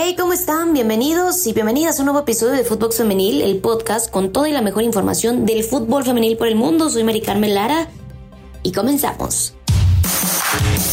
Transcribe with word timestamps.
Hey, 0.00 0.14
¿cómo 0.16 0.32
están? 0.32 0.74
Bienvenidos 0.74 1.44
y 1.48 1.52
bienvenidas 1.52 1.98
a 1.98 2.02
un 2.02 2.06
nuevo 2.06 2.20
episodio 2.20 2.52
de 2.52 2.62
Footbox 2.62 2.98
Femenil, 2.98 3.42
el 3.42 3.58
podcast 3.58 4.08
con 4.12 4.30
toda 4.30 4.48
y 4.48 4.52
la 4.52 4.62
mejor 4.62 4.84
información 4.84 5.44
del 5.44 5.64
fútbol 5.64 6.04
femenil 6.04 6.36
por 6.36 6.46
el 6.46 6.54
mundo. 6.54 6.88
Soy 6.88 7.02
Mari 7.02 7.20
Carmen 7.20 7.52
Lara 7.52 7.88
y 8.62 8.70
comenzamos. 8.70 9.54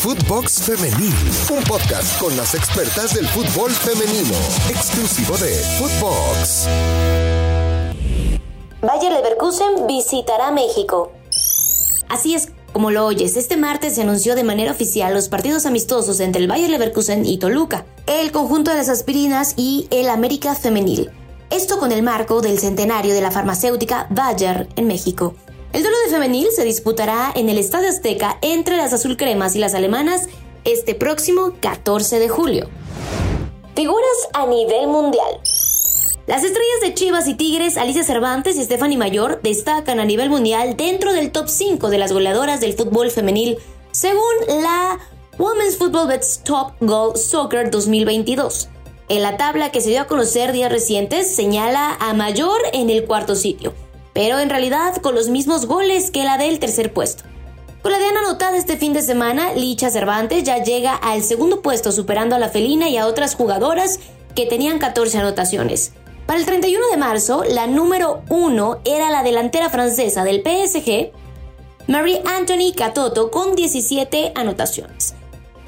Footbox 0.01 0.63
Femenil, 0.63 1.13
un 1.55 1.63
podcast 1.65 2.19
con 2.19 2.35
las 2.35 2.55
expertas 2.55 3.13
del 3.13 3.27
fútbol 3.27 3.69
femenino, 3.69 4.33
exclusivo 4.69 5.37
de 5.37 5.53
Footbox. 5.77 6.67
Bayer 8.81 9.11
Leverkusen 9.11 9.85
visitará 9.85 10.49
México. 10.49 11.11
Así 12.09 12.33
es 12.33 12.54
como 12.75 12.91
lo 12.91 13.05
oyes, 13.05 13.37
este 13.37 13.55
martes 13.55 13.95
se 13.95 14.01
anunció 14.01 14.35
de 14.35 14.43
manera 14.43 14.73
oficial 14.73 15.13
los 15.13 15.29
partidos 15.29 15.65
amistosos 15.65 16.19
entre 16.19 16.41
el 16.41 16.49
Bayer 16.49 16.69
Leverkusen 16.69 17.25
y 17.25 17.37
Toluca, 17.37 17.85
el 18.05 18.33
conjunto 18.33 18.69
de 18.69 18.75
las 18.75 18.89
aspirinas 18.89 19.53
y 19.55 19.87
el 19.91 20.09
América 20.09 20.55
Femenil. 20.55 21.09
Esto 21.49 21.79
con 21.79 21.93
el 21.93 22.03
marco 22.03 22.41
del 22.41 22.59
centenario 22.59 23.13
de 23.13 23.21
la 23.21 23.31
farmacéutica 23.31 24.07
Bayer 24.09 24.67
en 24.75 24.87
México. 24.87 25.35
El 25.71 25.83
duelo 25.83 25.95
de 26.03 26.11
femenil 26.11 26.47
se 26.53 26.65
disputará 26.65 27.31
en 27.33 27.47
el 27.47 27.59
Estadio 27.59 27.87
Azteca 27.87 28.39
entre 28.41 28.75
las 28.75 28.91
azulcremas 28.91 29.55
y 29.55 29.59
las 29.59 29.73
alemanas 29.73 30.27
este 30.65 30.95
próximo 30.95 31.53
14 31.61 32.19
de 32.19 32.27
julio. 32.27 32.69
Figuras 33.73 34.29
a 34.33 34.47
nivel 34.47 34.87
mundial. 34.87 35.39
Las 36.27 36.43
estrellas 36.43 36.81
de 36.81 36.95
Chivas 36.95 37.27
y 37.27 37.35
Tigres, 37.35 37.77
Alicia 37.77 38.03
Cervantes 38.03 38.57
y 38.57 38.63
Stephanie 38.63 38.97
Mayor, 38.97 39.41
destacan 39.43 39.99
a 39.99 40.05
nivel 40.05 40.31
mundial 40.31 40.75
dentro 40.75 41.13
del 41.13 41.31
top 41.31 41.47
5 41.47 41.91
de 41.91 41.99
las 41.99 42.11
goleadoras 42.11 42.59
del 42.61 42.73
fútbol 42.73 43.11
femenil, 43.11 43.59
según 43.91 44.33
la 44.47 44.97
Women's 45.37 45.77
Football 45.77 46.07
Bets 46.07 46.41
Top 46.43 46.71
Goal 46.79 47.15
Soccer 47.15 47.69
2022. 47.69 48.69
En 49.07 49.21
la 49.21 49.37
tabla 49.37 49.71
que 49.71 49.81
se 49.81 49.89
dio 49.89 50.01
a 50.01 50.07
conocer 50.07 50.51
días 50.51 50.71
recientes, 50.71 51.35
señala 51.35 51.95
a 51.99 52.15
Mayor 52.15 52.59
en 52.73 52.89
el 52.89 53.05
cuarto 53.05 53.35
sitio, 53.35 53.75
pero 54.11 54.39
en 54.39 54.49
realidad 54.49 54.95
con 55.03 55.13
los 55.13 55.29
mismos 55.29 55.67
goles 55.67 56.09
que 56.09 56.23
la 56.23 56.39
del 56.39 56.57
tercer 56.57 56.91
puesto. 56.91 57.23
Con 57.83 57.91
la 57.91 57.99
diana 57.99 58.21
anotada 58.21 58.57
este 58.57 58.77
fin 58.77 58.93
de 58.93 59.03
semana, 59.03 59.53
Licha 59.53 59.91
Cervantes 59.91 60.43
ya 60.43 60.63
llega 60.63 60.95
al 60.95 61.21
segundo 61.21 61.61
puesto, 61.61 61.91
superando 61.91 62.35
a 62.35 62.39
la 62.39 62.49
felina 62.49 62.89
y 62.89 62.97
a 62.97 63.05
otras 63.05 63.35
jugadoras 63.35 63.99
que 64.33 64.47
tenían 64.47 64.79
14 64.79 65.19
anotaciones. 65.19 65.93
Para 66.25 66.39
el 66.39 66.45
31 66.45 66.87
de 66.89 66.97
marzo, 66.97 67.43
la 67.43 67.67
número 67.67 68.23
uno 68.29 68.79
era 68.83 69.11
la 69.11 69.21
delantera 69.21 69.69
francesa 69.69 70.23
del 70.23 70.41
PSG, 70.41 71.11
Marie 71.87 72.23
Anthony 72.25 72.73
Catoto, 72.75 73.29
con 73.29 73.55
17 73.55 74.31
anotaciones. 74.33 75.13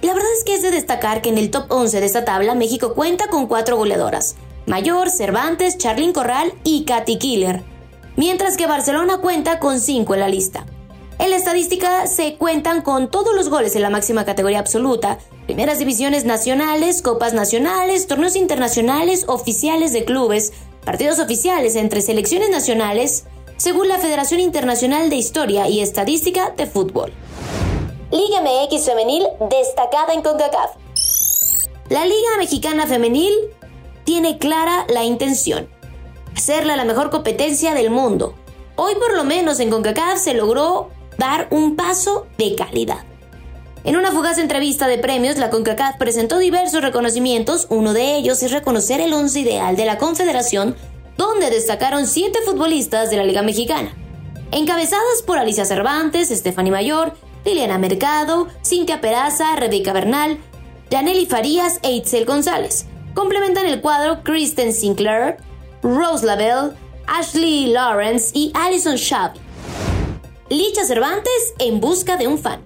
La 0.02 0.14
verdad 0.14 0.30
es 0.36 0.44
que 0.44 0.56
es 0.56 0.64
de 0.64 0.72
destacar 0.72 1.22
que 1.22 1.30
en 1.30 1.38
el 1.38 1.52
top 1.52 1.66
11 1.70 2.00
de 2.00 2.06
esta 2.08 2.26
tabla 2.26 2.56
México 2.56 2.96
cuenta 2.96 3.28
con 3.28 3.46
cuatro 3.46 3.78
goleadoras, 3.78 4.36
Mayor, 4.66 5.12
Cervantes, 5.12 5.78
Charlyn 5.78 6.12
Corral 6.12 6.52
y 6.64 6.86
Katy 6.86 7.20
Killer, 7.20 7.64
mientras 8.16 8.58
que 8.58 8.66
Barcelona 8.66 9.20
cuenta 9.20 9.60
con 9.60 9.80
cinco 9.80 10.16
en 10.16 10.22
la 10.22 10.28
lista. 10.28 10.66
En 11.20 11.32
la 11.32 11.38
estadística 11.38 12.06
se 12.06 12.36
cuentan 12.36 12.82
con 12.82 13.10
todos 13.10 13.34
los 13.36 13.50
goles 13.50 13.76
en 13.76 13.82
la 13.82 13.90
máxima 13.90 14.23
categoría 14.23 14.60
absoluta, 14.60 15.18
primeras 15.46 15.80
divisiones 15.80 16.26
nacionales, 16.26 17.02
copas 17.02 17.34
nacionales, 17.34 18.06
torneos 18.06 18.36
internacionales, 18.36 19.26
oficiales 19.28 19.94
de 19.94 20.06
clubes, 20.06 20.54
partidos 20.86 21.18
oficiales 21.20 21.76
entre 21.76 22.02
selecciones 22.02 22.52
nacionales, 22.52 23.26
según 23.58 23.88
la 23.88 23.98
Federación 23.98 24.40
Internacional 24.40 25.10
de 25.10 25.16
Historia 25.16 25.68
y 25.68 25.82
Estadística 25.82 26.52
de 26.52 26.68
Fútbol. 26.68 27.12
Liga 28.12 28.42
MX 28.42 28.86
Femenil 28.86 29.23
destacada 29.50 30.14
en 30.14 30.22
CONCACAF. 30.22 30.76
La 31.90 32.06
Liga 32.06 32.38
Mexicana 32.38 32.86
Femenil 32.86 33.34
tiene 34.04 34.38
clara 34.38 34.86
la 34.88 35.04
intención, 35.04 35.68
hacerla 36.36 36.76
la 36.76 36.86
mejor 36.86 37.10
competencia 37.10 37.73
del 37.73 37.90
mundo. 37.90 38.36
Hoy 38.76 38.94
por 38.95 39.16
lo 39.16 39.23
menos 39.23 39.60
en 39.60 39.72
CONCACAF 39.72 40.20
se 40.20 40.36
logró 40.36 40.92
dar 41.17 41.48
un 41.52 41.76
paso 41.76 42.28
de 42.38 42.55
calidad. 42.55 43.04
En 43.83 43.95
una 43.95 44.11
fugaz 44.11 44.38
entrevista 44.38 44.88
de 44.88 44.98
premios, 44.98 45.38
la 45.38 45.50
CONCACAF 45.50 45.98
presentó 45.98 46.39
diversos 46.39 46.82
reconocimientos, 46.82 47.67
uno 47.70 47.94
de 47.94 48.17
ellos 48.17 48.44
es 48.44 48.52
reconocer 48.52 49.00
el 49.00 49.14
once 49.14 49.39
ideal 49.39 49.76
de 49.76 49.86
la 49.86 49.98
Confederación, 49.98 50.76
donde 51.16 51.50
destacaron 51.50 52.05
siete 52.05 52.39
futbolistas 52.45 53.10
de 53.10 53.17
la 53.17 53.23
Liga 53.23 53.42
Mexicana, 53.44 53.95
encabezadas 54.52 55.22
por 55.26 55.38
Alicia 55.38 55.66
Cervantes, 55.66 56.30
Stephanie 56.30 56.72
Mayor, 56.72 57.14
Liliana 57.45 57.78
Mercado, 57.78 58.49
Cintia 58.61 58.99
Peraza, 58.99 59.55
Rebeca 59.55 59.94
Bernal, 59.94 60.38
Janely 60.92 61.26
Farías 61.26 61.80
e 61.82 61.92
Itzel 61.92 62.26
González. 62.26 62.86
Complementan 63.14 63.66
el 63.66 63.82
cuadro 63.82 64.22
Kristen 64.22 64.73
Sinclair, 64.73 65.38
Rose 65.82 66.26
Lavelle, 66.26 66.73
Ashley 67.08 67.67
Lawrence 67.67 68.32
y 68.34 68.52
Alison 68.54 68.98
Schaub. 68.98 69.32
Licha 70.50 70.86
Cervantes 70.86 71.54
en 71.60 71.82
busca 71.82 72.16
de 72.16 72.26
un 72.26 72.38
fan. 72.38 72.64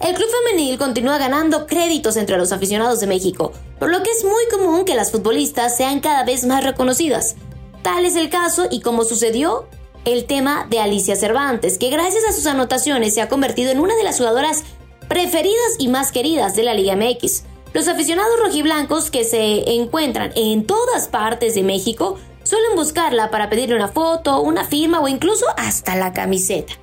El 0.00 0.14
club 0.14 0.28
femenil 0.30 0.78
continúa 0.78 1.18
ganando 1.18 1.66
créditos 1.66 2.16
entre 2.16 2.38
los 2.38 2.50
aficionados 2.50 2.98
de 2.98 3.06
México, 3.06 3.52
por 3.78 3.90
lo 3.90 4.02
que 4.02 4.10
es 4.10 4.24
muy 4.24 4.42
común 4.50 4.86
que 4.86 4.94
las 4.94 5.12
futbolistas 5.12 5.76
sean 5.76 6.00
cada 6.00 6.24
vez 6.24 6.46
más 6.46 6.64
reconocidas. 6.64 7.36
Tal 7.82 8.06
es 8.06 8.16
el 8.16 8.30
caso 8.30 8.68
y 8.70 8.80
como 8.80 9.04
sucedió 9.04 9.66
el 10.06 10.24
tema 10.24 10.66
de 10.70 10.78
Alicia 10.78 11.14
Cervantes, 11.14 11.76
que 11.76 11.90
gracias 11.90 12.24
a 12.24 12.32
sus 12.32 12.46
anotaciones 12.46 13.12
se 13.12 13.20
ha 13.20 13.28
convertido 13.28 13.70
en 13.70 13.78
una 13.78 13.94
de 13.94 14.04
las 14.04 14.16
jugadoras 14.16 14.64
preferidas 15.08 15.76
y 15.78 15.88
más 15.88 16.10
queridas 16.10 16.56
de 16.56 16.62
la 16.62 16.72
Liga 16.72 16.96
MX. 16.96 17.42
Los 17.74 17.86
aficionados 17.86 18.38
rojiblancos 18.40 19.10
que 19.10 19.24
se 19.24 19.74
encuentran 19.74 20.32
en 20.36 20.66
todas 20.66 21.08
partes 21.08 21.54
de 21.54 21.64
México 21.64 22.18
suelen 22.52 22.76
buscarla 22.76 23.30
para 23.30 23.48
pedirle 23.48 23.76
una 23.76 23.88
foto, 23.88 24.42
una 24.42 24.64
firma 24.64 25.00
o 25.00 25.08
incluso 25.08 25.46
hasta 25.56 25.96
la 25.96 26.12
camiseta. 26.12 26.74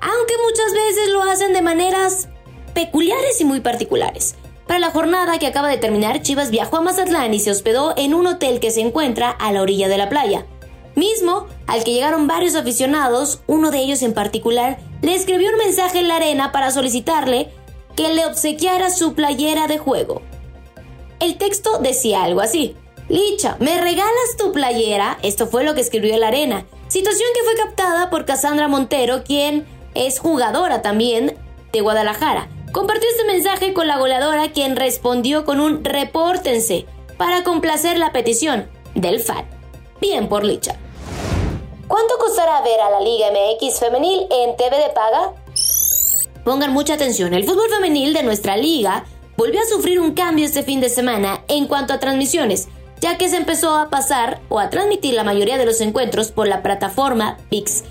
Aunque 0.00 0.34
muchas 0.44 0.72
veces 0.72 1.08
lo 1.12 1.24
hacen 1.24 1.52
de 1.52 1.60
maneras 1.60 2.28
peculiares 2.72 3.40
y 3.40 3.44
muy 3.44 3.58
particulares. 3.58 4.36
Para 4.68 4.78
la 4.78 4.92
jornada 4.92 5.40
que 5.40 5.48
acaba 5.48 5.66
de 5.66 5.76
terminar, 5.76 6.22
Chivas 6.22 6.52
viajó 6.52 6.76
a 6.76 6.82
Mazatlán 6.82 7.34
y 7.34 7.40
se 7.40 7.50
hospedó 7.50 7.94
en 7.96 8.14
un 8.14 8.28
hotel 8.28 8.60
que 8.60 8.70
se 8.70 8.80
encuentra 8.80 9.28
a 9.28 9.50
la 9.50 9.60
orilla 9.60 9.88
de 9.88 9.98
la 9.98 10.08
playa. 10.08 10.46
Mismo 10.94 11.48
al 11.66 11.82
que 11.82 11.94
llegaron 11.94 12.28
varios 12.28 12.54
aficionados, 12.54 13.40
uno 13.48 13.72
de 13.72 13.78
ellos 13.78 14.02
en 14.02 14.14
particular, 14.14 14.78
le 15.02 15.16
escribió 15.16 15.50
un 15.50 15.56
mensaje 15.56 15.98
en 15.98 16.06
la 16.06 16.14
arena 16.14 16.52
para 16.52 16.70
solicitarle 16.70 17.50
que 17.96 18.14
le 18.14 18.24
obsequiara 18.24 18.90
su 18.90 19.14
playera 19.14 19.66
de 19.66 19.78
juego. 19.78 20.22
El 21.18 21.38
texto 21.38 21.80
decía 21.80 22.22
algo 22.22 22.40
así. 22.40 22.76
Licha, 23.08 23.56
¿me 23.58 23.80
regalas 23.80 24.36
tu 24.36 24.52
playera? 24.52 25.18
Esto 25.22 25.46
fue 25.46 25.64
lo 25.64 25.74
que 25.74 25.80
escribió 25.80 26.12
en 26.12 26.20
la 26.20 26.28
arena. 26.28 26.66
Situación 26.88 27.28
que 27.34 27.42
fue 27.42 27.54
captada 27.54 28.10
por 28.10 28.26
Cassandra 28.26 28.68
Montero, 28.68 29.24
quien 29.24 29.66
es 29.94 30.18
jugadora 30.18 30.82
también 30.82 31.34
de 31.72 31.80
Guadalajara. 31.80 32.48
Compartió 32.70 33.08
este 33.08 33.24
mensaje 33.24 33.72
con 33.72 33.88
la 33.88 33.98
goleadora 33.98 34.52
quien 34.52 34.76
respondió 34.76 35.46
con 35.46 35.58
un 35.58 35.84
repórtense 35.84 36.84
para 37.16 37.44
complacer 37.44 37.98
la 37.98 38.12
petición 38.12 38.68
del 38.94 39.20
fan. 39.20 39.46
Bien 40.02 40.28
por 40.28 40.44
Licha. 40.44 40.76
¿Cuánto 41.86 42.18
costará 42.18 42.60
ver 42.60 42.78
a 42.78 42.90
la 42.90 43.00
Liga 43.00 43.28
MX 43.30 43.80
femenil 43.80 44.26
en 44.30 44.54
TV 44.56 44.76
de 44.76 44.90
paga? 44.90 45.32
Pongan 46.44 46.74
mucha 46.74 46.94
atención, 46.94 47.32
el 47.32 47.44
fútbol 47.44 47.70
femenil 47.70 48.12
de 48.12 48.22
nuestra 48.22 48.58
liga 48.58 49.06
volvió 49.38 49.60
a 49.60 49.66
sufrir 49.66 50.00
un 50.00 50.14
cambio 50.14 50.44
este 50.44 50.62
fin 50.62 50.80
de 50.80 50.88
semana 50.88 51.44
en 51.48 51.66
cuanto 51.66 51.94
a 51.94 52.00
transmisiones, 52.00 52.68
ya 53.00 53.18
que 53.18 53.28
se 53.28 53.36
empezó 53.36 53.76
a 53.76 53.90
pasar 53.90 54.40
o 54.48 54.58
a 54.58 54.70
transmitir 54.70 55.14
la 55.14 55.24
mayoría 55.24 55.58
de 55.58 55.66
los 55.66 55.80
encuentros 55.80 56.32
por 56.32 56.48
la 56.48 56.62
plataforma 56.62 57.38
VIX. 57.50 57.84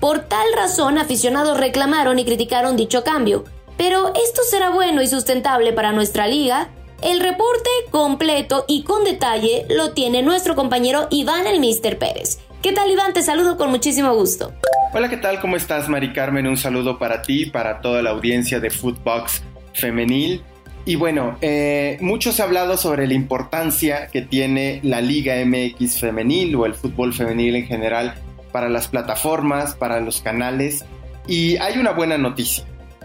Por 0.00 0.20
tal 0.20 0.46
razón, 0.54 0.98
aficionados 0.98 1.58
reclamaron 1.58 2.18
y 2.18 2.24
criticaron 2.24 2.76
dicho 2.76 3.04
cambio, 3.04 3.44
pero 3.76 4.12
¿esto 4.14 4.42
será 4.48 4.70
bueno 4.70 5.02
y 5.02 5.06
sustentable 5.06 5.72
para 5.72 5.92
nuestra 5.92 6.26
liga? 6.26 6.68
El 7.02 7.20
reporte 7.20 7.70
completo 7.90 8.64
y 8.68 8.82
con 8.84 9.04
detalle 9.04 9.66
lo 9.68 9.92
tiene 9.92 10.22
nuestro 10.22 10.54
compañero 10.54 11.08
Iván 11.10 11.46
el 11.46 11.60
Mister 11.60 11.98
Pérez. 11.98 12.38
¿Qué 12.62 12.72
tal 12.72 12.90
Iván? 12.90 13.12
Te 13.12 13.22
saludo 13.22 13.58
con 13.58 13.70
muchísimo 13.70 14.14
gusto. 14.14 14.52
Hola, 14.94 15.10
¿qué 15.10 15.18
tal? 15.18 15.40
¿Cómo 15.40 15.56
estás, 15.56 15.88
Mari 15.88 16.12
Carmen? 16.12 16.46
Un 16.46 16.56
saludo 16.56 16.98
para 16.98 17.20
ti, 17.20 17.42
y 17.42 17.46
para 17.50 17.80
toda 17.80 18.00
la 18.00 18.10
audiencia 18.10 18.60
de 18.60 18.70
Footbox 18.70 19.42
Femenil. 19.74 20.42
Y 20.86 20.96
bueno, 20.96 21.38
eh, 21.40 21.96
muchos 22.00 22.40
ha 22.40 22.44
hablado 22.44 22.76
sobre 22.76 23.06
la 23.06 23.14
importancia 23.14 24.08
que 24.08 24.20
tiene 24.20 24.80
la 24.82 25.00
Liga 25.00 25.34
MX 25.44 26.00
Femenil 26.00 26.54
o 26.56 26.66
el 26.66 26.74
fútbol 26.74 27.14
femenil 27.14 27.56
en 27.56 27.66
general 27.66 28.14
para 28.52 28.68
las 28.68 28.88
plataformas, 28.88 29.74
para 29.74 30.00
los 30.00 30.20
canales. 30.20 30.84
Y 31.26 31.56
hay 31.56 31.78
una 31.78 31.92
buena 31.92 32.18
noticia. 32.18 32.64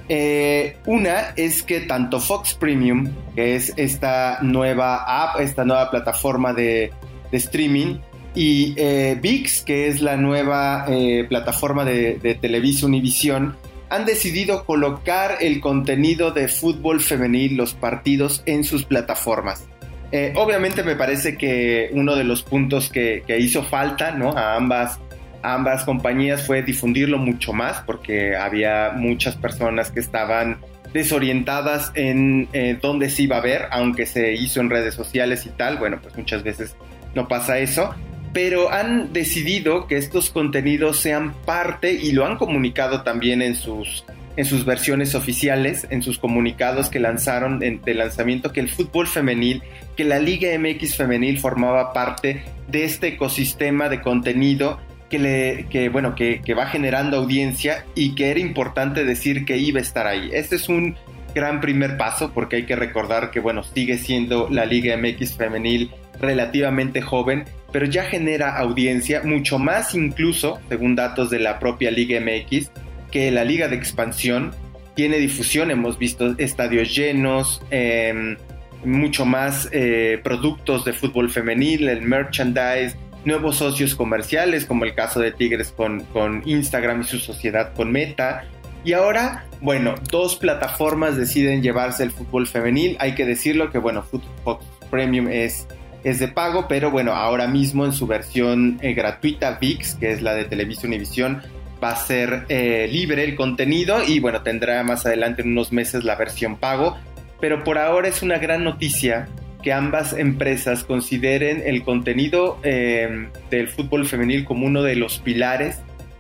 Eh, 0.09 0.75
una 0.87 1.33
es 1.37 1.63
que 1.63 1.81
tanto 1.81 2.19
Fox 2.19 2.55
Premium, 2.55 3.09
que 3.35 3.55
es 3.55 3.73
esta 3.77 4.39
nueva 4.41 5.03
app, 5.05 5.39
esta 5.39 5.63
nueva 5.63 5.89
plataforma 5.89 6.51
de, 6.51 6.91
streaming, 7.31 7.99
y 8.35 8.73
eh, 8.75 9.17
VIX, 9.21 9.61
que 9.61 9.87
es 9.87 10.01
la 10.01 10.17
nueva 10.17 10.85
eh, 10.89 11.25
plataforma 11.29 11.85
de, 11.85 12.15
de 12.15 12.35
Televisa 12.35 12.87
Univisión, 12.87 13.55
han 13.89 14.05
decidido 14.05 14.65
colocar 14.65 15.37
el 15.41 15.59
contenido 15.59 16.31
de 16.31 16.47
fútbol 16.47 17.01
femenil, 17.01 17.57
los 17.57 17.73
partidos, 17.73 18.43
en 18.45 18.63
sus 18.63 18.85
plataformas. 18.85 19.67
Eh, 20.11 20.33
obviamente 20.35 20.83
me 20.83 20.95
parece 20.95 21.37
que 21.37 21.89
uno 21.93 22.15
de 22.15 22.23
los 22.23 22.43
puntos 22.43 22.89
que, 22.89 23.23
hizo 23.39 23.63
falta 23.63 24.11
¿no? 24.11 24.31
a, 24.31 24.55
ambas, 24.55 24.99
ambas 25.43 25.83
compañías 25.83 26.45
fue 26.45 26.63
difundirlo 26.63 27.17
mucho 27.17 27.53
más 27.53 27.81
porque 27.81 28.35
había 28.35 28.91
muchas 28.95 29.35
personas 29.35 29.91
que 29.91 29.99
estaban 29.99 30.57
desorientadas 30.93 31.91
en 31.93 32.47
eh, 32.53 32.77
dónde 32.81 33.09
se 33.11 33.23
iba 33.23 33.37
a 33.37 33.41
ver, 33.41 33.67
aunque 33.71 34.07
se 34.07 34.33
hizo 34.33 34.59
en 34.59 34.71
redes 34.71 34.95
sociales 34.95 35.45
y 35.45 35.49
tal, 35.49 35.77
bueno, 35.77 35.99
pues 36.01 36.17
muchas 36.17 36.43
veces 36.43 36.75
no 37.13 37.27
pasa 37.27 37.59
eso, 37.59 37.93
pero 38.33 38.71
han 38.71 39.13
decidido 39.13 39.87
que 39.87 39.97
estos 39.97 40.29
contenidos 40.29 40.99
sean 40.99 41.33
parte 41.45 41.93
y 41.93 42.11
lo 42.11 42.25
han 42.25 42.37
comunicado 42.37 43.03
también 43.03 43.41
en 43.41 43.55
sus 43.55 44.05
en 44.37 44.45
sus 44.45 44.63
versiones 44.63 45.15
oficiales, 45.15 45.85
en 45.89 46.01
sus 46.01 46.17
comunicados 46.17 46.87
que 46.89 47.01
lanzaron 47.01 47.59
de 47.59 47.93
lanzamiento, 47.93 48.53
que 48.53 48.61
el 48.61 48.69
fútbol 48.69 49.05
femenil, 49.05 49.63
que 49.97 50.05
la 50.05 50.17
Liga 50.17 50.57
MX 50.57 50.95
femenil 50.95 51.39
formaba 51.39 51.91
parte 51.91 52.43
de 52.69 52.85
este 52.85 53.07
ecosistema 53.09 53.89
de 53.89 53.99
contenido 54.01 54.79
que, 55.09 55.19
le, 55.19 55.65
que, 55.69 55.89
bueno, 55.89 56.15
que, 56.15 56.41
que, 56.41 56.53
va 56.53 56.67
generando 56.67 57.17
audiencia 57.17 57.85
y 57.95 58.15
que 58.15 58.31
era 58.31 58.39
importante 58.39 59.03
decir 59.03 59.43
que 59.43 59.57
iba 59.57 59.79
a 59.79 59.81
estar 59.81 60.07
ahí. 60.07 60.29
Este 60.31 60.55
es 60.55 60.69
un 60.69 60.95
gran 61.33 61.61
primer 61.61 61.97
paso 61.97 62.31
porque 62.33 62.57
hay 62.57 62.65
que 62.65 62.75
recordar 62.75 63.31
que 63.31 63.39
bueno, 63.39 63.63
sigue 63.63 63.97
siendo 63.97 64.49
la 64.49 64.65
Liga 64.65 64.95
MX 64.97 65.35
femenil 65.35 65.91
relativamente 66.19 67.01
joven, 67.01 67.45
pero 67.71 67.85
ya 67.85 68.03
genera 68.03 68.57
audiencia 68.57 69.21
mucho 69.23 69.59
más 69.59 69.95
incluso, 69.95 70.59
según 70.69 70.95
datos 70.95 71.29
de 71.29 71.39
la 71.39 71.59
propia 71.59 71.91
Liga 71.91 72.19
MX, 72.19 72.71
que 73.11 73.31
la 73.31 73.43
liga 73.43 73.67
de 73.67 73.75
expansión 73.75 74.51
tiene 74.95 75.17
difusión, 75.17 75.71
hemos 75.71 75.97
visto 75.97 76.35
estadios 76.37 76.93
llenos, 76.93 77.61
em, 77.71 78.37
mucho 78.83 79.25
más 79.25 79.69
eh, 79.71 80.19
productos 80.23 80.85
de 80.85 80.93
fútbol 80.93 81.29
femenil, 81.29 81.87
el 81.89 82.01
merchandise, 82.01 82.95
nuevos 83.25 83.57
socios 83.57 83.95
comerciales, 83.95 84.65
como 84.65 84.85
el 84.85 84.93
caso 84.95 85.19
de 85.19 85.31
Tigres 85.31 85.71
con, 85.71 86.01
con 86.05 86.41
Instagram 86.45 87.01
y 87.01 87.03
su 87.05 87.17
sociedad 87.17 87.73
con 87.73 87.91
Meta. 87.91 88.45
Y 88.83 88.93
ahora, 88.93 89.45
bueno, 89.61 89.95
dos 90.09 90.35
plataformas 90.35 91.17
deciden 91.17 91.61
llevarse 91.61 92.03
el 92.03 92.11
fútbol 92.11 92.47
femenil. 92.47 92.95
Hay 92.99 93.15
que 93.15 93.25
decirlo 93.25 93.71
que, 93.71 93.77
bueno, 93.77 94.03
Footbox 94.03 94.65
Premium 94.89 95.27
es, 95.27 95.67
es 96.03 96.19
de 96.19 96.29
pago, 96.29 96.67
pero 96.67 96.89
bueno, 96.89 97.13
ahora 97.13 97.47
mismo 97.47 97.85
en 97.85 97.91
su 97.91 98.07
versión 98.07 98.79
eh, 98.81 98.93
gratuita, 98.93 99.57
VIX, 99.59 99.95
que 99.95 100.11
es 100.11 100.21
la 100.21 100.33
de 100.33 100.45
Televisión 100.45 100.93
y 100.93 100.97
Visión, 100.97 101.41
va 101.83 101.91
a 101.91 101.95
ser 101.95 102.45
eh, 102.49 102.87
libre 102.91 103.23
el 103.23 103.35
contenido 103.35 104.03
y 104.05 104.19
bueno, 104.19 104.41
tendrá 104.41 104.83
más 104.83 105.05
adelante 105.05 105.41
en 105.41 105.51
unos 105.51 105.71
meses 105.71 106.03
la 106.03 106.15
versión 106.15 106.57
pago. 106.57 106.97
Pero 107.39 107.63
por 107.63 107.77
ahora 107.77 108.07
es 108.07 108.21
una 108.21 108.37
gran 108.37 108.63
noticia 108.63 109.27
que 109.61 109.73
ambas 109.73 110.13
empresas 110.13 110.83
consideren 110.83 111.61
el 111.65 111.83
contenido 111.83 112.59
em, 112.63 113.29
del 113.49 113.67
fútbol 113.67 114.05
femenil 114.05 114.45
como 114.45 114.65
uno 114.65 114.83
de 114.83 114.95
los 114.95 115.19
pilares 115.19 115.79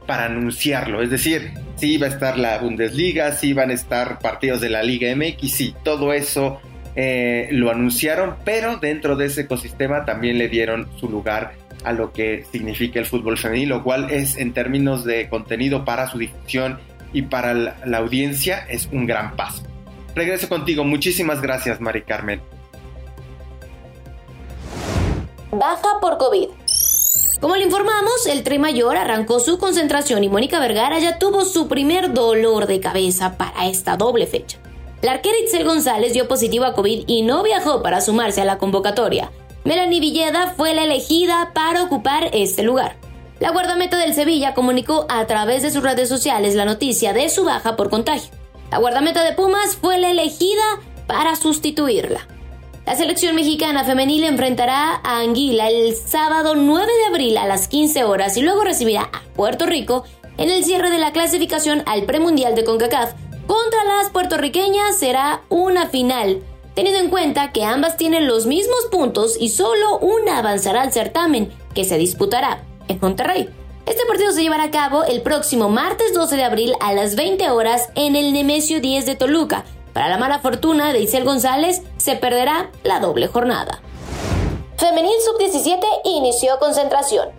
para 0.09 0.25
anunciarlo. 0.25 1.03
Es 1.03 1.11
decir, 1.11 1.51
si 1.75 1.99
va 1.99 2.07
a 2.07 2.09
estar 2.09 2.39
la 2.39 2.57
Bundesliga, 2.57 3.31
si 3.31 3.53
van 3.53 3.69
a 3.69 3.73
estar 3.73 4.17
partidos 4.17 4.59
de 4.59 4.67
la 4.67 4.81
Liga 4.81 5.15
MX, 5.15 5.51
sí, 5.51 5.75
todo 5.83 6.13
eso 6.13 6.59
eh, 6.95 7.47
lo 7.51 7.69
anunciaron, 7.69 8.37
pero 8.43 8.77
dentro 8.77 9.15
de 9.15 9.27
ese 9.27 9.41
ecosistema 9.41 10.05
también 10.05 10.39
le 10.39 10.49
dieron 10.49 10.89
su 10.99 11.07
lugar 11.07 11.53
a 11.83 11.93
lo 11.93 12.11
que 12.11 12.43
significa 12.51 12.97
el 12.97 13.05
fútbol 13.05 13.37
femenil, 13.37 13.69
lo 13.69 13.83
cual 13.83 14.09
es 14.09 14.35
en 14.37 14.51
términos 14.51 15.05
de 15.05 15.29
contenido 15.29 15.85
para 15.85 16.07
su 16.07 16.17
difusión 16.17 16.79
y 17.13 17.21
para 17.21 17.53
la, 17.53 17.97
audiencia 17.99 18.65
es 18.67 18.89
un 18.91 19.05
gran 19.05 19.35
paso. 19.35 19.61
Regreso 20.15 20.49
contigo, 20.49 20.83
muchísimas 20.83 21.39
gracias 21.39 21.79
Mari 21.79 22.01
Carmen. 22.01 22.41
Baja 25.51 25.99
por 26.01 26.17
COVID. 26.17 26.47
Como 27.41 27.55
le 27.55 27.63
informamos, 27.63 28.25
el 28.25 28.43
Tri 28.43 28.59
Mayor 28.59 28.97
arrancó 28.97 29.39
su 29.39 29.59
concentración 29.59 30.25
y 30.25 30.29
Mónica 30.29 30.59
Vergara 30.59 30.99
ya 30.99 31.19
tuvo 31.19 31.45
su 31.45 31.69
primer 31.69 32.13
dolor 32.13 32.67
de 32.67 32.81
cabeza 32.81 33.37
para 33.37 33.67
esta 33.67 33.95
doble 33.95 34.27
fecha. 34.27 34.57
La 35.01 35.13
arquera 35.13 35.39
Itzel 35.39 35.63
González 35.63 36.11
dio 36.11 36.27
positivo 36.27 36.65
a 36.65 36.73
COVID 36.73 37.05
y 37.07 37.21
no 37.21 37.41
viajó 37.41 37.81
para 37.81 38.01
sumarse 38.01 38.41
a 38.41 38.45
la 38.45 38.57
convocatoria. 38.57 39.31
Melanie 39.63 40.01
Villeda 40.01 40.53
fue 40.57 40.73
la 40.73 40.83
elegida 40.83 41.51
para 41.53 41.83
ocupar 41.83 42.29
este 42.33 42.63
lugar. 42.63 42.97
La 43.39 43.51
guardameta 43.51 43.97
del 43.97 44.13
Sevilla 44.13 44.53
comunicó 44.53 45.05
a 45.07 45.25
través 45.25 45.61
de 45.63 45.71
sus 45.71 45.81
redes 45.81 46.09
sociales 46.09 46.55
la 46.55 46.65
noticia 46.65 47.13
de 47.13 47.29
su 47.29 47.45
baja 47.45 47.77
por 47.77 47.89
contagio. 47.89 48.31
La 48.69 48.79
guardameta 48.79 49.23
de 49.23 49.31
Pumas 49.31 49.77
fue 49.77 49.97
la 49.97 50.11
elegida 50.11 50.81
para 51.07 51.37
sustituirla. 51.37 52.27
La 52.89 52.95
selección 52.95 53.35
mexicana 53.35 53.83
femenil 53.83 54.23
enfrentará 54.23 54.99
a 55.03 55.19
Anguila 55.19 55.69
el 55.69 55.95
sábado 55.95 56.55
9 56.55 56.91
de 56.91 57.05
abril 57.05 57.37
a 57.37 57.45
las 57.45 57.67
15 57.67 58.03
horas 58.03 58.35
y 58.35 58.41
luego 58.41 58.63
recibirá 58.63 59.03
a 59.13 59.21
Puerto 59.35 59.67
Rico 59.67 60.05
en 60.39 60.49
el 60.49 60.63
cierre 60.63 60.89
de 60.89 60.97
la 60.97 61.13
clasificación 61.13 61.83
al 61.85 62.05
premundial 62.05 62.55
de 62.55 62.63
CONCACAF. 62.63 63.13
Contra 63.45 63.83
las 63.83 64.09
puertorriqueñas 64.09 64.97
será 64.97 65.43
una 65.49 65.85
final 65.85 66.41
teniendo 66.73 66.99
en 66.99 67.11
cuenta 67.11 67.51
que 67.51 67.63
ambas 67.63 67.95
tienen 67.95 68.25
los 68.25 68.47
mismos 68.47 68.87
puntos 68.89 69.37
y 69.39 69.49
solo 69.49 69.99
una 69.99 70.39
avanzará 70.39 70.81
al 70.81 70.91
certamen, 70.91 71.53
que 71.75 71.83
se 71.83 71.99
disputará 71.99 72.63
en 72.87 72.97
Monterrey. 72.99 73.49
Este 73.85 74.03
partido 74.07 74.31
se 74.31 74.41
llevará 74.41 74.63
a 74.63 74.71
cabo 74.71 75.03
el 75.03 75.21
próximo 75.21 75.69
martes 75.69 76.11
12 76.15 76.37
de 76.37 76.43
abril 76.43 76.73
a 76.79 76.93
las 76.93 77.15
20 77.15 77.51
horas 77.51 77.89
en 77.93 78.15
el 78.15 78.33
Nemesio 78.33 78.81
10 78.81 79.05
de 79.05 79.15
Toluca. 79.15 79.63
Para 79.93 80.09
la 80.09 80.17
mala 80.17 80.39
fortuna 80.39 80.93
de 80.93 81.01
Isel 81.01 81.23
González, 81.23 81.81
se 81.97 82.15
perderá 82.15 82.71
la 82.83 82.99
doble 82.99 83.27
jornada. 83.27 83.81
Femenil 84.77 85.11
Sub-17 85.25 85.83
inició 86.05 86.57
concentración. 86.59 87.29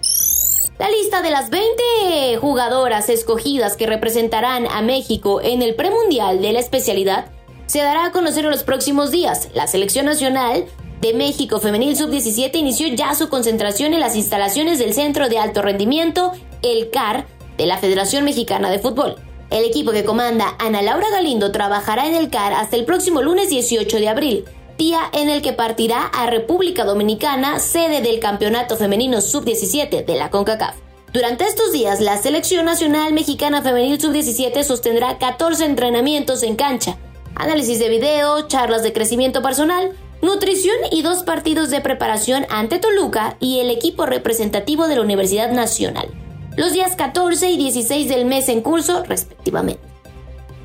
La 0.79 0.89
lista 0.89 1.23
de 1.23 1.31
las 1.31 1.51
20 1.51 2.39
jugadoras 2.39 3.09
escogidas 3.09 3.77
que 3.77 3.87
representarán 3.87 4.67
a 4.67 4.83
México 4.83 5.41
en 5.43 5.63
el 5.63 5.75
premundial 5.75 6.41
de 6.41 6.53
la 6.53 6.61
especialidad 6.61 7.27
se 7.67 7.81
dará 7.81 8.07
a 8.07 8.13
conocer 8.13 8.45
en 8.45 8.51
los 8.51 8.65
próximos 8.65 9.11
días. 9.11 9.49
La 9.55 9.67
selección 9.67 10.07
nacional 10.07 10.65
de 11.01 11.15
México 11.15 11.61
Femenil 11.61 11.97
Sub-17 11.97 12.57
inició 12.57 12.89
ya 12.89 13.15
su 13.15 13.29
concentración 13.29 13.95
en 13.95 14.01
las 14.01 14.17
instalaciones 14.17 14.79
del 14.79 14.93
Centro 14.93 15.29
de 15.29 15.39
Alto 15.39 15.63
Rendimiento, 15.63 16.33
el 16.63 16.91
CAR, 16.91 17.27
de 17.57 17.67
la 17.67 17.79
Federación 17.79 18.25
Mexicana 18.25 18.71
de 18.71 18.79
Fútbol. 18.79 19.17
El 19.51 19.65
equipo 19.65 19.91
que 19.91 20.05
comanda 20.05 20.55
Ana 20.61 20.81
Laura 20.81 21.11
Galindo 21.11 21.51
trabajará 21.51 22.07
en 22.07 22.15
el 22.15 22.31
CAR 22.31 22.53
hasta 22.53 22.77
el 22.77 22.85
próximo 22.85 23.21
lunes 23.21 23.51
18 23.51 23.99
de 23.99 24.09
abril, 24.09 24.45
día 24.79 25.01
en 25.13 25.29
el 25.29 25.43
que 25.43 25.53
partirá 25.53 26.05
a 26.05 26.27
República 26.27 26.85
Dominicana, 26.85 27.59
sede 27.59 28.01
del 28.01 28.21
Campeonato 28.21 28.77
Femenino 28.77 29.21
Sub-17 29.21 30.05
de 30.05 30.15
la 30.15 30.31
CONCACAF. 30.31 30.77
Durante 31.13 31.43
estos 31.43 31.73
días, 31.73 32.01
la 32.01 32.17
Selección 32.17 32.65
Nacional 32.65 33.13
Mexicana 33.13 33.61
Femenil 33.61 34.01
Sub-17 34.01 34.63
sostendrá 34.63 35.19
14 35.19 35.65
entrenamientos 35.65 36.45
en 36.45 36.55
cancha, 36.55 36.97
análisis 37.35 37.81
de 37.81 37.89
video, 37.89 38.47
charlas 38.47 38.85
de 38.85 38.93
crecimiento 38.93 39.43
personal, 39.43 39.91
nutrición 40.23 40.77
y 40.93 41.03
dos 41.03 41.25
partidos 41.25 41.71
de 41.71 41.81
preparación 41.81 42.47
ante 42.51 42.79
Toluca 42.79 43.37
y 43.41 43.59
el 43.59 43.71
equipo 43.71 44.07
representativo 44.07 44.87
de 44.87 44.95
la 44.95 45.03
Universidad 45.03 45.51
Nacional, 45.51 46.09
los 46.57 46.73
días 46.73 46.97
14 46.97 47.51
y 47.51 47.57
16 47.57 48.09
del 48.09 48.25
mes 48.25 48.49
en 48.49 48.61
curso 48.61 49.03
respectivamente. 49.05 49.83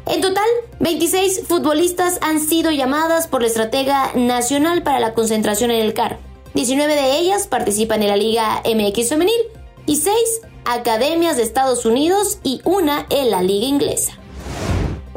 En 0.08 0.22
total, 0.22 0.46
26 0.80 1.48
futbolistas 1.48 2.20
han 2.22 2.40
sido 2.40 2.72
llamadas 2.72 3.28
por 3.28 3.42
la 3.42 3.48
estratega 3.48 4.12
nacional 4.14 4.84
para 4.84 5.00
la 5.00 5.14
concentración 5.14 5.72
en 5.72 5.82
el 5.82 5.94
CAR. 5.94 6.20
19 6.54 6.96
de 6.96 7.18
ellas 7.18 7.48
participan 7.48 8.04
en 8.04 8.10
la 8.10 8.18
Liga 8.18 8.62
MX 8.66 9.10
femenil 9.10 9.42
y 9.88 9.98
6 9.98 10.16
academias 10.66 11.38
de 11.38 11.44
Estados 11.44 11.86
Unidos 11.86 12.40
y 12.44 12.62
una 12.66 13.08
en 13.10 13.32
la 13.32 13.42
Liga 13.42 13.66
inglesa 13.66 14.20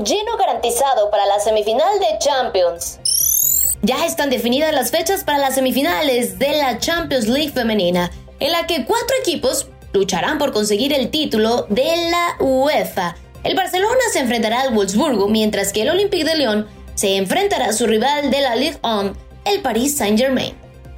lleno 0.04 0.36
garantizado 0.36 1.10
para 1.10 1.26
la 1.26 1.40
semifinal 1.40 1.98
de 1.98 2.18
Champions. 2.18 3.00
Ya 3.82 4.06
están 4.06 4.30
definidas 4.30 4.72
las 4.72 4.90
fechas 4.90 5.24
para 5.24 5.38
las 5.38 5.54
semifinales 5.54 6.38
de 6.38 6.56
la 6.56 6.78
Champions 6.78 7.28
League 7.28 7.52
femenina, 7.52 8.10
en 8.40 8.52
la 8.52 8.66
que 8.66 8.84
cuatro 8.84 9.16
equipos 9.20 9.68
lucharán 9.92 10.38
por 10.38 10.52
conseguir 10.52 10.92
el 10.92 11.10
título 11.10 11.66
de 11.68 12.10
la 12.10 12.36
UEFA. 12.40 13.16
El 13.44 13.54
Barcelona 13.54 14.00
se 14.12 14.20
enfrentará 14.20 14.62
al 14.62 14.74
Wolfsburgo, 14.74 15.28
mientras 15.28 15.72
que 15.72 15.82
el 15.82 15.90
Olympique 15.90 16.24
de 16.24 16.36
Lyon 16.36 16.66
se 16.94 17.16
enfrentará 17.16 17.66
a 17.66 17.72
su 17.72 17.86
rival 17.86 18.30
de 18.30 18.40
la 18.40 18.56
Ligue 18.56 18.78
1, 18.82 19.14
el 19.44 19.60
Paris 19.60 19.96
Saint-Germain. 19.96 20.54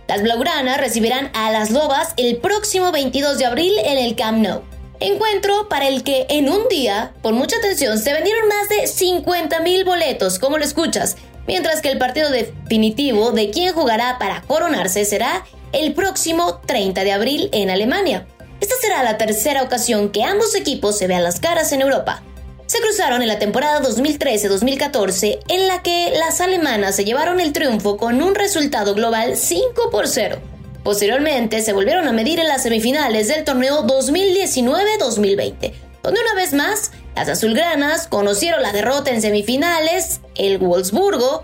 Las 0.08 0.22
blaugranas 0.22 0.78
recibirán 0.78 1.30
a 1.34 1.52
las 1.52 1.70
Lobas 1.70 2.14
el 2.16 2.38
próximo 2.38 2.90
22 2.90 3.38
de 3.38 3.46
abril 3.46 3.72
en 3.84 3.98
el 3.98 4.16
Camp 4.16 4.38
Nou. 4.38 4.62
Encuentro 4.98 5.68
para 5.68 5.88
el 5.88 6.02
que 6.02 6.26
en 6.28 6.48
un 6.48 6.68
día, 6.68 7.12
por 7.22 7.32
mucha 7.32 7.56
atención, 7.56 7.98
se 7.98 8.12
vendieron 8.12 8.48
más 8.48 8.68
de 8.68 8.86
50 8.86 9.60
mil 9.60 9.84
boletos, 9.84 10.38
como 10.38 10.58
lo 10.58 10.64
escuchas, 10.64 11.16
mientras 11.46 11.80
que 11.80 11.90
el 11.90 11.98
partido 11.98 12.28
definitivo 12.30 13.32
de 13.32 13.50
quién 13.50 13.72
jugará 13.72 14.18
para 14.18 14.42
coronarse 14.42 15.04
será 15.04 15.44
el 15.72 15.94
próximo 15.94 16.60
30 16.66 17.04
de 17.04 17.12
abril 17.12 17.48
en 17.52 17.70
Alemania. 17.70 18.26
Esta 18.60 18.74
será 18.80 19.02
la 19.02 19.16
tercera 19.16 19.62
ocasión 19.62 20.10
que 20.10 20.22
ambos 20.22 20.54
equipos 20.54 20.98
se 20.98 21.06
vean 21.06 21.24
las 21.24 21.40
caras 21.40 21.72
en 21.72 21.80
Europa. 21.80 22.22
se 22.66 22.80
cruzaron 22.80 23.20
en 23.20 23.26
la 23.26 23.40
temporada 23.40 23.82
2013-2014 23.82 25.40
en 25.48 25.66
la 25.66 25.82
que 25.82 26.12
las 26.16 26.40
alemanas 26.40 26.94
se 26.94 27.04
llevaron 27.04 27.40
el 27.40 27.52
triunfo 27.52 27.96
con 27.96 28.22
un 28.22 28.36
resultado 28.36 28.94
global 28.94 29.36
5 29.36 29.90
por 29.90 30.06
0. 30.06 30.38
Posteriormente 30.84 31.62
se 31.62 31.72
volvieron 31.72 32.06
a 32.06 32.12
medir 32.12 32.38
en 32.38 32.46
las 32.46 32.62
semifinales 32.62 33.26
del 33.26 33.42
torneo 33.42 33.82
2019-2020, 33.88 35.72
donde 36.04 36.20
una 36.20 36.34
vez 36.36 36.52
más 36.52 36.92
las 37.16 37.28
azulgranas 37.28 38.06
conocieron 38.06 38.62
la 38.62 38.72
derrota 38.72 39.10
en 39.10 39.20
semifinales, 39.20 40.20
el 40.36 40.58
Wolfsburgo 40.58 41.42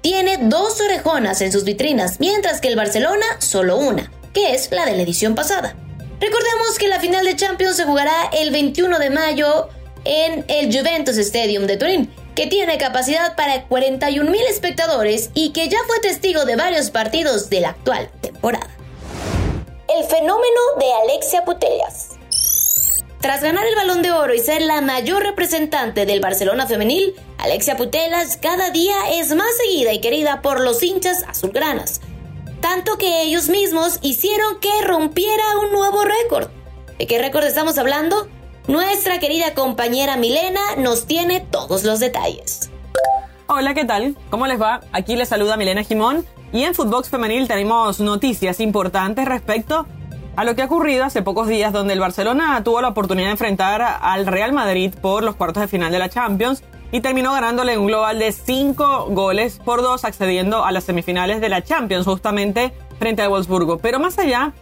tiene 0.00 0.38
dos 0.38 0.80
orejonas 0.80 1.40
en 1.40 1.52
sus 1.52 1.62
vitrinas, 1.62 2.18
mientras 2.18 2.60
que 2.60 2.66
el 2.68 2.76
Barcelona 2.76 3.24
solo 3.38 3.76
una, 3.76 4.10
que 4.32 4.54
es 4.54 4.72
la 4.72 4.84
de 4.86 4.96
la 4.96 5.02
edición 5.02 5.36
pasada. 5.36 5.76
Recordemos 6.24 6.78
que 6.78 6.88
la 6.88 7.00
final 7.00 7.26
de 7.26 7.36
Champions 7.36 7.76
se 7.76 7.84
jugará 7.84 8.30
el 8.32 8.50
21 8.50 8.98
de 8.98 9.10
mayo 9.10 9.68
en 10.06 10.42
el 10.48 10.74
Juventus 10.74 11.18
Stadium 11.18 11.66
de 11.66 11.76
Turín, 11.76 12.10
que 12.34 12.46
tiene 12.46 12.78
capacidad 12.78 13.36
para 13.36 13.68
41.000 13.68 14.34
espectadores 14.48 15.28
y 15.34 15.52
que 15.52 15.68
ya 15.68 15.76
fue 15.86 15.98
testigo 16.00 16.46
de 16.46 16.56
varios 16.56 16.90
partidos 16.90 17.50
de 17.50 17.60
la 17.60 17.70
actual 17.70 18.08
temporada. 18.22 18.70
El 19.86 20.06
fenómeno 20.06 20.60
de 20.80 20.86
Alexia 21.02 21.44
Putellas. 21.44 22.12
Tras 23.20 23.42
ganar 23.42 23.66
el 23.66 23.74
balón 23.74 24.00
de 24.00 24.10
oro 24.10 24.32
y 24.32 24.38
ser 24.38 24.62
la 24.62 24.80
mayor 24.80 25.22
representante 25.22 26.06
del 26.06 26.20
Barcelona 26.20 26.66
femenil, 26.66 27.14
Alexia 27.36 27.76
Putellas 27.76 28.38
cada 28.38 28.70
día 28.70 28.96
es 29.12 29.34
más 29.34 29.54
seguida 29.58 29.92
y 29.92 30.00
querida 30.00 30.40
por 30.40 30.60
los 30.60 30.82
hinchas 30.82 31.22
azulgranas, 31.28 32.00
tanto 32.64 32.96
que 32.96 33.24
ellos 33.24 33.50
mismos 33.50 33.98
hicieron 34.00 34.58
que 34.58 34.70
rompiera 34.86 35.42
un 35.62 35.70
nuevo 35.70 36.02
récord. 36.02 36.48
¿De 36.98 37.06
qué 37.06 37.18
récord 37.18 37.44
estamos 37.44 37.76
hablando? 37.76 38.26
Nuestra 38.68 39.18
querida 39.18 39.52
compañera 39.52 40.16
Milena 40.16 40.62
nos 40.78 41.06
tiene 41.06 41.40
todos 41.40 41.84
los 41.84 42.00
detalles. 42.00 42.70
Hola, 43.48 43.74
¿qué 43.74 43.84
tal? 43.84 44.16
¿Cómo 44.30 44.46
les 44.46 44.58
va? 44.58 44.80
Aquí 44.92 45.14
les 45.14 45.28
saluda 45.28 45.58
Milena 45.58 45.84
Jimón 45.84 46.24
y 46.54 46.62
en 46.62 46.74
Footbox 46.74 47.10
Femenil 47.10 47.48
tenemos 47.48 48.00
noticias 48.00 48.58
importantes 48.60 49.26
respecto 49.26 49.86
a 50.34 50.44
lo 50.44 50.56
que 50.56 50.62
ha 50.62 50.64
ocurrido 50.64 51.04
hace 51.04 51.20
pocos 51.20 51.48
días 51.48 51.70
donde 51.70 51.92
el 51.92 52.00
Barcelona 52.00 52.64
tuvo 52.64 52.80
la 52.80 52.88
oportunidad 52.88 53.26
de 53.26 53.32
enfrentar 53.32 53.82
al 54.00 54.26
Real 54.26 54.54
Madrid 54.54 54.94
por 55.02 55.22
los 55.22 55.36
cuartos 55.36 55.60
de 55.60 55.68
final 55.68 55.92
de 55.92 55.98
la 55.98 56.08
Champions 56.08 56.64
y 56.94 57.00
terminó 57.00 57.32
ganándole 57.32 57.76
un 57.76 57.88
global 57.88 58.20
de 58.20 58.30
5 58.30 59.06
goles 59.10 59.60
por 59.64 59.82
2 59.82 60.04
accediendo 60.04 60.64
a 60.64 60.70
las 60.70 60.84
semifinales 60.84 61.40
de 61.40 61.48
la 61.48 61.60
Champions 61.60 62.06
justamente 62.06 62.72
frente 63.00 63.20
a 63.20 63.28
Wolfsburgo. 63.28 63.78
Pero 63.78 63.98
más 63.98 64.16
allá 64.20 64.52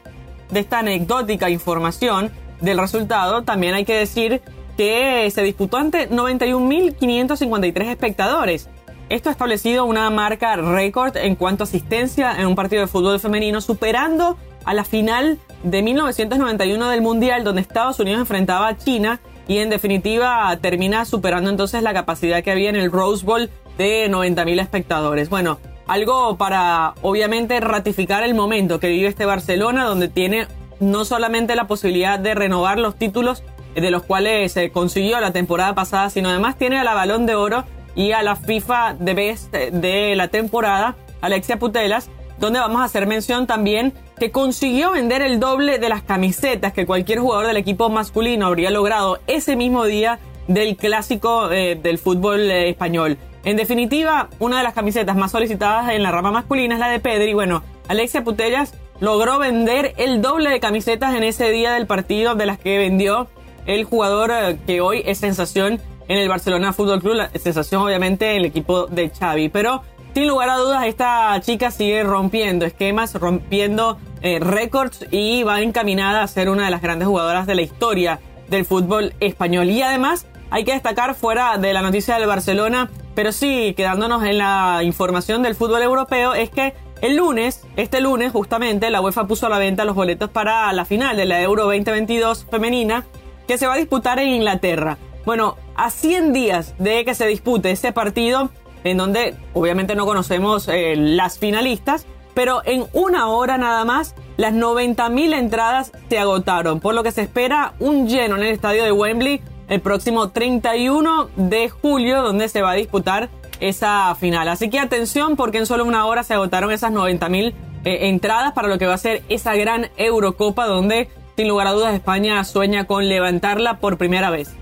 de 0.50 0.60
esta 0.60 0.78
anecdótica 0.78 1.50
información, 1.50 2.32
del 2.62 2.78
resultado, 2.78 3.42
también 3.42 3.74
hay 3.74 3.84
que 3.84 3.94
decir 3.94 4.40
que 4.78 5.30
se 5.30 5.42
disputó 5.42 5.76
ante 5.76 6.08
91.553 6.08 7.90
espectadores. 7.90 8.70
Esto 9.10 9.28
ha 9.28 9.32
establecido 9.32 9.84
una 9.84 10.08
marca 10.08 10.56
récord 10.56 11.18
en 11.18 11.34
cuanto 11.36 11.64
a 11.64 11.66
asistencia 11.66 12.40
en 12.40 12.46
un 12.46 12.54
partido 12.54 12.80
de 12.80 12.86
fútbol 12.86 13.20
femenino, 13.20 13.60
superando 13.60 14.38
a 14.64 14.72
la 14.72 14.84
final 14.84 15.38
de 15.62 15.82
1991 15.82 16.88
del 16.88 17.02
Mundial, 17.02 17.44
donde 17.44 17.60
Estados 17.60 17.98
Unidos 18.00 18.20
enfrentaba 18.20 18.68
a 18.68 18.76
China 18.76 19.20
y 19.48 19.58
en 19.58 19.70
definitiva 19.70 20.56
termina 20.60 21.04
superando 21.04 21.50
entonces 21.50 21.82
la 21.82 21.92
capacidad 21.92 22.42
que 22.42 22.50
había 22.50 22.70
en 22.70 22.76
el 22.76 22.90
Rose 22.90 23.24
Bowl 23.24 23.50
de 23.78 24.08
90.000 24.10 24.60
espectadores. 24.60 25.28
Bueno, 25.28 25.58
algo 25.86 26.36
para 26.36 26.94
obviamente 27.02 27.60
ratificar 27.60 28.22
el 28.22 28.34
momento 28.34 28.80
que 28.80 28.88
vive 28.88 29.08
este 29.08 29.26
Barcelona, 29.26 29.84
donde 29.84 30.08
tiene 30.08 30.46
no 30.80 31.04
solamente 31.04 31.56
la 31.56 31.66
posibilidad 31.66 32.18
de 32.18 32.34
renovar 32.34 32.78
los 32.78 32.96
títulos 32.96 33.42
de 33.74 33.90
los 33.90 34.02
cuales 34.02 34.52
se 34.52 34.70
consiguió 34.70 35.20
la 35.20 35.32
temporada 35.32 35.74
pasada, 35.74 36.10
sino 36.10 36.28
además 36.28 36.56
tiene 36.58 36.78
a 36.78 36.84
la 36.84 36.94
Balón 36.94 37.26
de 37.26 37.34
Oro 37.34 37.64
y 37.94 38.12
a 38.12 38.22
la 38.22 38.36
FIFA 38.36 38.94
de 38.98 39.14
Best 39.14 39.52
de 39.52 40.14
la 40.16 40.28
temporada, 40.28 40.96
Alexia 41.20 41.58
Putelas, 41.58 42.10
donde 42.38 42.58
vamos 42.58 42.80
a 42.80 42.84
hacer 42.84 43.06
mención 43.06 43.46
también 43.46 43.92
que 44.18 44.30
consiguió 44.30 44.92
vender 44.92 45.22
el 45.22 45.40
doble 45.40 45.78
de 45.78 45.88
las 45.88 46.02
camisetas 46.02 46.72
que 46.72 46.86
cualquier 46.86 47.18
jugador 47.18 47.46
del 47.46 47.56
equipo 47.56 47.88
masculino 47.88 48.46
habría 48.46 48.70
logrado 48.70 49.18
ese 49.26 49.56
mismo 49.56 49.84
día 49.84 50.18
del 50.48 50.76
clásico 50.76 51.50
eh, 51.50 51.78
del 51.80 51.98
fútbol 51.98 52.40
eh, 52.50 52.68
español. 52.68 53.18
En 53.44 53.56
definitiva, 53.56 54.28
una 54.38 54.58
de 54.58 54.62
las 54.62 54.74
camisetas 54.74 55.16
más 55.16 55.32
solicitadas 55.32 55.90
en 55.90 56.02
la 56.02 56.12
rama 56.12 56.30
masculina 56.30 56.74
es 56.74 56.80
la 56.80 56.88
de 56.88 57.00
Pedri. 57.00 57.34
Bueno, 57.34 57.62
Alexia 57.88 58.22
Putellas 58.22 58.74
logró 59.00 59.38
vender 59.38 59.94
el 59.96 60.22
doble 60.22 60.50
de 60.50 60.60
camisetas 60.60 61.14
en 61.14 61.24
ese 61.24 61.50
día 61.50 61.72
del 61.72 61.86
partido 61.86 62.36
de 62.36 62.46
las 62.46 62.58
que 62.58 62.78
vendió 62.78 63.28
el 63.66 63.84
jugador 63.84 64.30
eh, 64.30 64.58
que 64.66 64.80
hoy 64.80 65.02
es 65.04 65.18
sensación 65.18 65.80
en 66.08 66.18
el 66.18 66.28
Barcelona 66.28 66.72
Fútbol 66.72 67.00
Club, 67.00 67.14
la 67.14 67.30
sensación 67.30 67.82
obviamente 67.82 68.30
en 68.30 68.38
el 68.38 68.44
equipo 68.44 68.86
de 68.86 69.10
Xavi, 69.10 69.48
pero 69.48 69.82
sin 70.14 70.28
lugar 70.28 70.50
a 70.50 70.56
dudas 70.56 70.86
esta 70.86 71.40
chica 71.40 71.70
sigue 71.70 72.02
rompiendo 72.02 72.66
esquemas, 72.66 73.14
rompiendo 73.14 73.98
eh, 74.20 74.38
récords 74.40 75.06
y 75.10 75.42
va 75.42 75.62
encaminada 75.62 76.22
a 76.22 76.26
ser 76.28 76.48
una 76.48 76.64
de 76.64 76.70
las 76.70 76.82
grandes 76.82 77.08
jugadoras 77.08 77.46
de 77.46 77.54
la 77.54 77.62
historia 77.62 78.20
del 78.48 78.64
fútbol 78.64 79.14
español. 79.20 79.70
Y 79.70 79.82
además 79.82 80.26
hay 80.50 80.64
que 80.64 80.72
destacar 80.72 81.14
fuera 81.14 81.56
de 81.56 81.72
la 81.72 81.80
noticia 81.80 82.16
del 82.18 82.26
Barcelona, 82.26 82.90
pero 83.14 83.32
sí 83.32 83.74
quedándonos 83.74 84.22
en 84.24 84.38
la 84.38 84.80
información 84.82 85.42
del 85.42 85.54
fútbol 85.54 85.82
europeo, 85.82 86.34
es 86.34 86.50
que 86.50 86.74
el 87.00 87.16
lunes, 87.16 87.62
este 87.76 88.00
lunes 88.00 88.30
justamente, 88.32 88.90
la 88.90 89.00
UEFA 89.00 89.26
puso 89.26 89.46
a 89.46 89.48
la 89.48 89.58
venta 89.58 89.84
los 89.84 89.96
boletos 89.96 90.30
para 90.30 90.72
la 90.72 90.84
final 90.84 91.16
de 91.16 91.24
la 91.24 91.42
Euro 91.42 91.64
2022 91.64 92.46
femenina 92.50 93.04
que 93.48 93.58
se 93.58 93.66
va 93.66 93.74
a 93.74 93.78
disputar 93.78 94.18
en 94.18 94.28
Inglaterra. 94.28 94.98
Bueno, 95.24 95.56
a 95.74 95.90
100 95.90 96.32
días 96.32 96.74
de 96.78 97.04
que 97.04 97.14
se 97.14 97.26
dispute 97.26 97.70
este 97.70 97.92
partido, 97.92 98.50
en 98.84 98.96
donde 98.96 99.34
obviamente 99.54 99.94
no 99.94 100.06
conocemos 100.06 100.68
eh, 100.68 100.94
las 100.96 101.38
finalistas, 101.38 102.06
pero 102.34 102.62
en 102.64 102.86
una 102.92 103.28
hora 103.28 103.58
nada 103.58 103.84
más 103.84 104.14
las 104.36 104.54
90.000 104.54 105.34
entradas 105.34 105.92
se 106.08 106.18
agotaron, 106.18 106.80
por 106.80 106.94
lo 106.94 107.02
que 107.02 107.12
se 107.12 107.22
espera 107.22 107.74
un 107.78 108.08
lleno 108.08 108.36
en 108.36 108.42
el 108.42 108.48
estadio 108.48 108.84
de 108.84 108.92
Wembley 108.92 109.42
el 109.68 109.80
próximo 109.80 110.30
31 110.30 111.30
de 111.36 111.70
julio, 111.70 112.22
donde 112.22 112.48
se 112.48 112.62
va 112.62 112.72
a 112.72 112.74
disputar 112.74 113.30
esa 113.60 114.14
final. 114.16 114.48
Así 114.48 114.68
que 114.68 114.78
atención 114.78 115.36
porque 115.36 115.58
en 115.58 115.66
solo 115.66 115.84
una 115.84 116.04
hora 116.04 116.24
se 116.24 116.34
agotaron 116.34 116.72
esas 116.72 116.92
90 116.92 117.28
mil 117.28 117.54
eh, 117.84 118.08
entradas 118.08 118.52
para 118.52 118.68
lo 118.68 118.78
que 118.78 118.86
va 118.86 118.94
a 118.94 118.98
ser 118.98 119.22
esa 119.28 119.54
gran 119.54 119.88
Eurocopa 119.96 120.66
donde 120.66 121.08
sin 121.36 121.48
lugar 121.48 121.66
a 121.68 121.72
dudas 121.72 121.94
España 121.94 122.42
sueña 122.44 122.84
con 122.84 123.08
levantarla 123.08 123.78
por 123.78 123.96
primera 123.96 124.30
vez. 124.30 124.54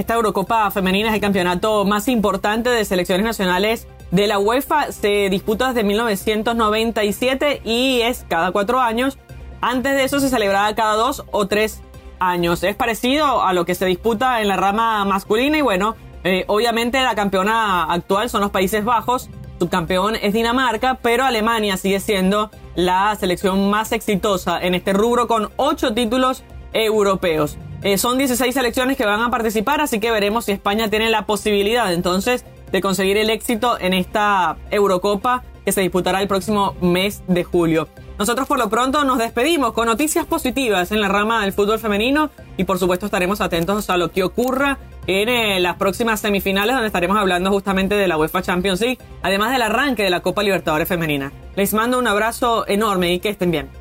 Esta 0.00 0.14
Eurocopa 0.14 0.70
femenina 0.70 1.10
es 1.10 1.14
el 1.14 1.20
campeonato 1.20 1.84
más 1.84 2.08
importante 2.08 2.70
de 2.70 2.86
selecciones 2.86 3.22
nacionales 3.22 3.86
de 4.10 4.28
la 4.28 4.38
UEFA. 4.38 4.92
Se 4.92 5.28
disputa 5.28 5.68
desde 5.68 5.84
1997 5.84 7.60
y 7.66 8.00
es 8.00 8.24
cada 8.26 8.50
cuatro 8.50 8.80
años. 8.80 9.18
Antes 9.60 9.92
de 9.92 10.04
eso 10.04 10.18
se 10.18 10.30
celebraba 10.30 10.74
cada 10.74 10.94
dos 10.94 11.26
o 11.32 11.48
tres 11.48 11.82
años. 12.18 12.62
Es 12.62 12.76
parecido 12.76 13.42
a 13.42 13.52
lo 13.52 13.66
que 13.66 13.74
se 13.74 13.84
disputa 13.84 14.40
en 14.40 14.48
la 14.48 14.56
rama 14.56 15.04
masculina 15.04 15.58
y 15.58 15.60
bueno, 15.60 15.96
eh, 16.24 16.46
obviamente 16.46 17.02
la 17.02 17.14
campeona 17.14 17.84
actual 17.84 18.30
son 18.30 18.40
los 18.40 18.50
Países 18.50 18.86
Bajos, 18.86 19.28
su 19.58 19.68
campeón 19.68 20.16
es 20.16 20.32
Dinamarca, 20.32 20.98
pero 21.02 21.24
Alemania 21.24 21.76
sigue 21.76 22.00
siendo 22.00 22.50
la 22.74 23.14
selección 23.16 23.68
más 23.68 23.92
exitosa 23.92 24.62
en 24.62 24.74
este 24.74 24.94
rubro 24.94 25.28
con 25.28 25.50
8 25.56 25.92
títulos 25.92 26.42
europeos. 26.72 27.58
Eh, 27.82 27.96
son 27.96 28.18
16 28.18 28.52
selecciones 28.52 28.96
que 28.96 29.06
van 29.06 29.20
a 29.20 29.30
participar, 29.30 29.80
así 29.80 30.00
que 30.00 30.10
veremos 30.10 30.44
si 30.44 30.52
España 30.52 30.90
tiene 30.90 31.08
la 31.08 31.24
posibilidad 31.24 31.92
entonces 31.92 32.44
de 32.72 32.80
conseguir 32.80 33.16
el 33.16 33.30
éxito 33.30 33.78
en 33.80 33.94
esta 33.94 34.58
Eurocopa 34.70 35.44
que 35.64 35.72
se 35.72 35.80
disputará 35.80 36.20
el 36.20 36.28
próximo 36.28 36.74
mes 36.80 37.22
de 37.26 37.44
julio. 37.44 37.88
Nosotros 38.18 38.46
por 38.46 38.58
lo 38.58 38.68
pronto 38.68 39.02
nos 39.04 39.16
despedimos 39.16 39.72
con 39.72 39.86
noticias 39.86 40.26
positivas 40.26 40.92
en 40.92 41.00
la 41.00 41.08
rama 41.08 41.40
del 41.40 41.54
fútbol 41.54 41.78
femenino 41.78 42.28
y 42.58 42.64
por 42.64 42.78
supuesto 42.78 43.06
estaremos 43.06 43.40
atentos 43.40 43.88
a 43.88 43.96
lo 43.96 44.10
que 44.10 44.24
ocurra 44.24 44.78
en 45.06 45.30
eh, 45.30 45.58
las 45.58 45.76
próximas 45.76 46.20
semifinales 46.20 46.74
donde 46.74 46.86
estaremos 46.86 47.16
hablando 47.16 47.50
justamente 47.50 47.94
de 47.94 48.06
la 48.06 48.18
UEFA 48.18 48.42
Champions 48.42 48.82
League, 48.82 48.98
además 49.22 49.52
del 49.52 49.62
arranque 49.62 50.02
de 50.02 50.10
la 50.10 50.20
Copa 50.20 50.42
Libertadores 50.42 50.86
Femenina. 50.86 51.32
Les 51.56 51.72
mando 51.72 51.98
un 51.98 52.06
abrazo 52.06 52.68
enorme 52.68 53.14
y 53.14 53.20
que 53.20 53.30
estén 53.30 53.50
bien. 53.50 53.79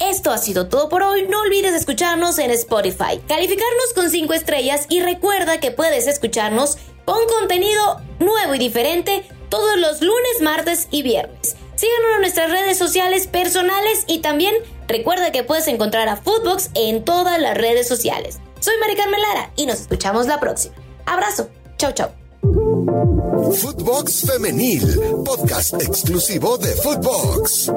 Esto 0.00 0.30
ha 0.30 0.38
sido 0.38 0.68
todo 0.68 0.88
por 0.88 1.02
hoy. 1.02 1.26
No 1.28 1.40
olvides 1.40 1.74
escucharnos 1.74 2.38
en 2.38 2.50
Spotify, 2.50 3.20
calificarnos 3.26 3.92
con 3.94 4.10
5 4.10 4.32
estrellas 4.34 4.86
y 4.88 5.00
recuerda 5.00 5.60
que 5.60 5.70
puedes 5.70 6.06
escucharnos 6.06 6.78
con 7.04 7.18
contenido 7.38 8.00
nuevo 8.18 8.54
y 8.54 8.58
diferente 8.58 9.26
todos 9.48 9.78
los 9.78 10.02
lunes, 10.02 10.40
martes 10.42 10.88
y 10.90 11.02
viernes. 11.02 11.56
Síganos 11.76 12.14
en 12.14 12.20
nuestras 12.20 12.50
redes 12.50 12.78
sociales 12.78 13.26
personales 13.26 14.04
y 14.06 14.18
también 14.18 14.54
recuerda 14.88 15.32
que 15.32 15.44
puedes 15.44 15.68
encontrar 15.68 16.08
a 16.08 16.16
Footbox 16.16 16.70
en 16.74 17.04
todas 17.04 17.38
las 17.40 17.56
redes 17.56 17.86
sociales. 17.86 18.38
Soy 18.60 18.74
Mari 18.80 18.96
Carmen 18.96 19.20
Lara 19.20 19.52
y 19.56 19.66
nos 19.66 19.80
escuchamos 19.80 20.26
la 20.26 20.40
próxima. 20.40 20.74
Abrazo. 21.04 21.48
Chau, 21.76 21.92
chau. 21.92 22.10
Footbox 23.52 24.26
Femenil, 24.26 25.00
podcast 25.24 25.74
exclusivo 25.82 26.56
de 26.58 26.74
Footbox. 26.76 27.70